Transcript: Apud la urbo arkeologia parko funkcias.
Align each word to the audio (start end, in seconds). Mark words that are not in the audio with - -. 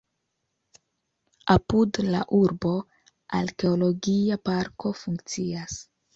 Apud 1.55 1.99
la 2.15 2.21
urbo 2.39 2.73
arkeologia 3.41 4.41
parko 4.51 4.97
funkcias. 5.05 5.81